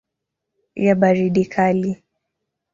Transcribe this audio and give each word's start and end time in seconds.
ya 0.75 0.95
baridi 0.95 1.45
kali. 1.53 2.03